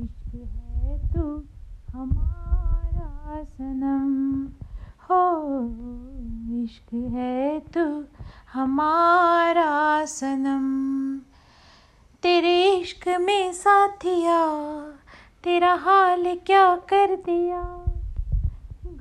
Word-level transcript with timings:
इश्क 0.00 0.34
है 0.34 1.12
तू 1.14 1.44
हमारा 1.92 3.44
सनम। 3.44 4.44
हो, 5.10 5.24
इश्क 6.64 6.94
है 6.94 7.60
तू 7.60 8.04
हमारा 8.52 10.04
सनम। 10.04 11.18
तेरे 12.22 12.74
इश्क 12.74 13.08
में 13.08 13.52
साथिया, 13.52 14.46
तेरा 15.44 15.74
हाल 15.74 16.36
क्या 16.46 16.76
कर 16.76 17.16
दिया? 17.16 17.85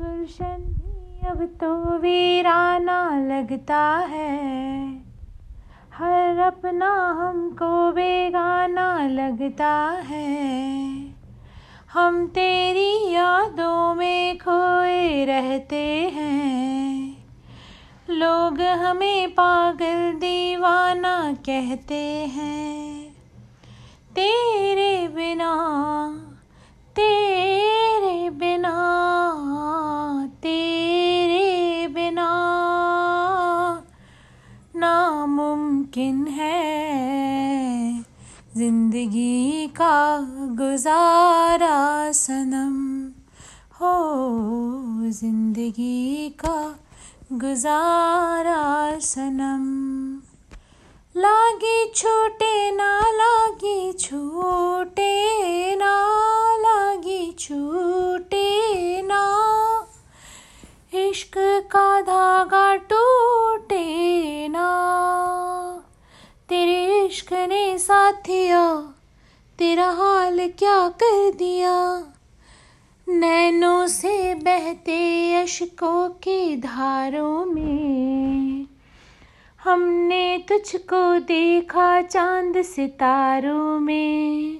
गुलशन 0.00 0.56
भी 0.58 1.28
अब 1.28 1.44
तो 1.60 1.98
वीराना 1.98 3.10
लगता 3.10 3.96
है। 4.10 4.86
हर 5.94 6.38
अपना 6.38 7.10
हमको 7.20 7.92
बेगाना 7.92 9.06
लगता 9.06 10.02
है। 10.04 10.94
हम 11.92 12.26
तेरी 12.26 13.12
यादों 13.12 13.94
में 13.94 14.38
खोए 14.38 15.24
रहते 15.24 16.10
हैं। 16.14 17.16
लोग 18.10 18.60
हमें 18.60 19.30
पागल 19.30 20.12
दीवाना 20.12 21.32
कहते 21.32 22.26
हैं। 22.26 23.12
तेरे 24.14 25.08
बिना 25.08 25.52
तेरे 26.96 28.30
बिना 28.30 28.94
नामुमकिन 35.96 36.26
है 36.26 38.02
ज़िंदगी 38.56 39.66
का 39.68 40.18
गुजारा 40.58 42.10
सनम। 42.12 42.74
हो 43.80 45.10
ज़िंदगी 45.10 46.28
का 46.40 46.58
गुजारा 47.32 48.98
सनम। 49.00 49.64
लागी 51.16 51.92
छोटे 51.94 52.70
ना 52.76 53.00
लागी 53.00 53.92
छोटे 53.92 54.23
इश्क 67.24 67.32
ने 67.32 67.78
साथिया, 67.78 68.94
तेरा 69.58 69.86
हाल 69.90 70.38
क्या 70.48 70.88
कर 70.88 71.32
दिया? 71.32 72.04
नैनों 73.08 73.86
से 73.86 74.34
बहते 74.34 74.96
अशकों 75.34 76.08
की 76.08 76.56
धारों 76.56 77.46
में, 77.46 78.66
हमने 79.64 80.38
तुझको 80.38 81.20
देखा 81.20 82.02
चाँद 82.02 82.62
सितारों 82.62 83.80
में। 83.80 84.58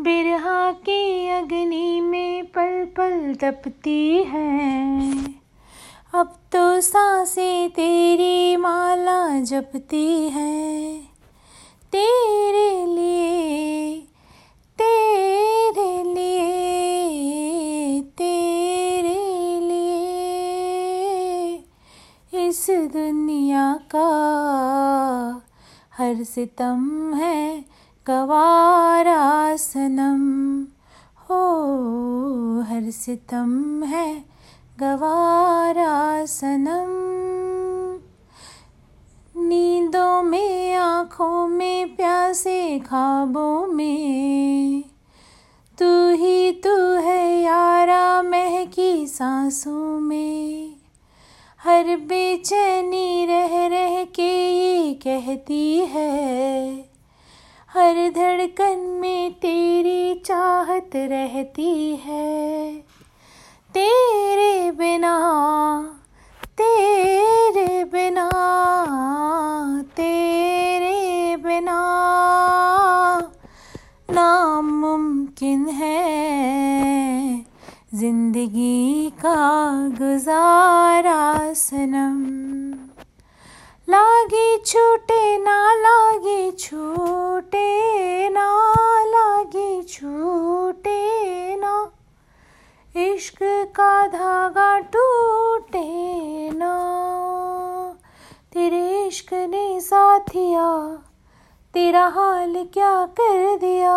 बिरहा 0.00 0.72
की 0.72 1.28
अग्नि 1.28 2.00
में 2.00 2.44
पल 2.44 2.84
पल 2.84 3.34
तपती 3.34 4.22
है 4.22 5.43
अब 6.14 6.26
तो 6.52 6.80
साँसें 6.80 7.70
तेरी 7.70 8.56
माला 8.56 9.40
जपती 9.40 10.28
है। 10.28 10.98
तेरे 11.92 12.86
लिए 12.86 14.00
तेरे 14.78 16.14
लिए 16.14 18.00
तेरे 18.00 19.60
लिए। 19.60 20.04
इस 22.48 22.66
दुनिया 22.70 23.80
का 23.96 24.08
हर 25.98 26.22
सितम 26.22 27.14
है 27.14 27.64
गवारा 28.06 29.56
सनम। 29.56 30.62
हो, 31.24 31.42
हर 32.60 32.90
सितम 32.90 33.84
है 33.84 34.33
गवारा 34.80 36.24
सनम 36.24 36.88
नींदों 39.42 40.22
में, 40.22 40.74
आँखों 40.74 41.48
में, 41.48 41.96
प्यासे 41.96 42.78
ख्वाबों 42.78 43.66
में। 43.66 44.82
तू 45.78 46.10
ही 46.10 46.52
तू 46.52 46.92
है 46.96 47.42
यारा 47.42 48.22
महकी 48.22 49.06
सांसों 49.06 50.00
में। 50.00 50.76
हर 51.64 51.96
बेचैनी 51.96 53.26
रह 53.26 53.66
रह 53.66 54.04
के 54.04 54.32
ये 54.50 54.94
कहती 54.94 55.78
है, 55.78 56.74
हर 57.68 58.10
धड़कन 58.10 58.78
में 59.00 59.32
तेरी 59.32 60.14
चाहत 60.14 60.90
रहती 60.96 61.96
है। 61.96 62.83
नामुमकिन 74.24 75.66
है 75.68 77.44
ज़िंदगी 77.94 79.10
का 79.20 79.34
गुजारा 79.98 81.52
सनम। 81.52 82.20
लागे 83.88 84.46
छूटे 84.66 85.38
ना, 85.38 85.56
लागे 85.74 86.50
छूटे 86.58 87.68
ना, 88.28 88.48
लागे 89.06 89.82
छूटे 89.82 91.56
ना। 91.56 91.74
इश्क 92.96 93.42
का 93.76 94.06
धागा 94.06 94.78
टूटे 94.94 95.86
ना। 96.50 96.74
तेरे 98.52 99.06
इश्क 99.06 99.34
ने 99.50 99.80
साथिया 99.80 100.68
तेरा 101.74 102.06
हाल 102.06 102.68
क्या 102.72 103.06
कर 103.06 103.56
दिया? 103.56 103.96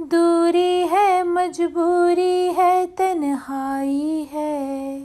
दूरी 0.00 0.86
है, 0.86 1.22
मजबूरी 1.22 2.52
है, 2.52 2.86
तन्हाई 2.86 4.28
है। 4.32 5.00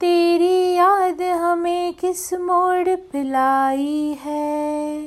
तेरी 0.00 0.74
याद 0.74 1.22
हमें 1.22 1.94
किस 1.94 2.34
मोड़ 2.34 2.96
पिलाई 2.96 4.18
है? 4.24 5.02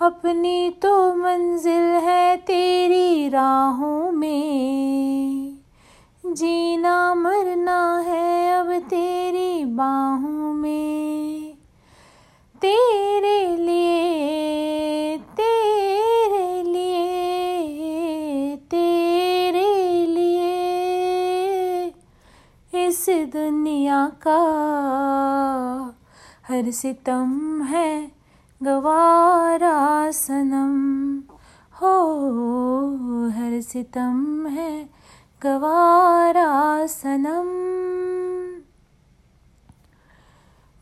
अपनी 0.00 0.70
तो 0.70 1.14
मंजिल 1.14 1.82
है 1.82 2.36
तेरी 2.36 3.28
राहों 3.28 4.12
में। 4.12 5.52
जीना 6.26 7.14
मरना 7.14 7.98
है, 8.06 8.60
अब 8.60 8.72
तेरी 8.72 9.35
इस 22.96 23.06
दुनिया 23.08 24.12
का 24.26 24.38
हर 26.48 26.70
सितम 26.70 27.62
है 27.62 28.12
गवारा 28.62 30.10
सनम। 30.10 31.18
हो, 31.72 31.94
हर 33.28 33.60
सितम 33.60 34.46
है 34.46 34.88
गवारा 35.42 36.86
सनम। 36.86 37.48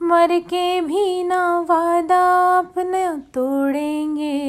मर 0.06 0.38
के 0.38 0.80
भी 0.80 1.24
ना 1.24 1.60
वादा 1.60 2.58
अपना 2.58 3.16
तोड़ेंगे। 3.16 4.40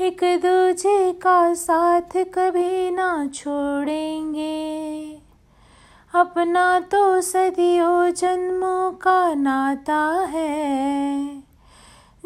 एक 0.00 0.20
दूजे 0.22 1.12
का 1.12 1.54
साथ 1.54 2.16
कभी 2.16 2.90
ना 2.90 3.26
छोड़ेंगे। 3.34 5.03
अपना 6.24 6.80
तो 6.80 7.20
सदियों 7.20 8.10
जन्मों 8.10 8.92
का 8.92 9.34
नाता 9.34 10.26
है। 10.30 11.42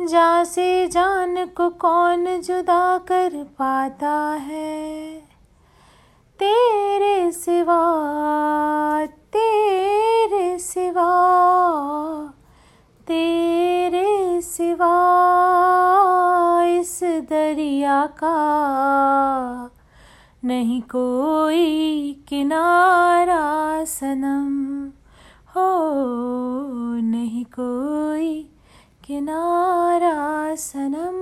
जा 0.01 0.45
से 0.45 0.87
जान 0.87 1.47
को 1.47 1.71
कौन 1.71 2.41
जुदा 2.41 2.99
कर 2.99 3.47
पाता 3.59 4.39
है? 4.41 5.17
तेरे 6.39 7.33
सिवा 7.33 7.83
तेरे 9.07 10.59
सिवा 10.59 11.11
तेरे 13.07 14.41
सिवा 14.41 14.95
इस 16.67 17.01
दरिया 17.03 18.07
का 18.07 18.39
नहीं 20.49 20.81
कोई 20.83 22.13
किनारा 22.29 23.85
सनम। 23.85 24.53
हो 25.55 25.65
नहीं 27.01 27.45
कोई 27.45 28.31
किनारा 29.07 30.55
सनम। 30.55 31.19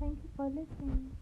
Thank 0.00 0.18
you 0.24 0.30
for 0.36 0.50
listening 0.50 1.19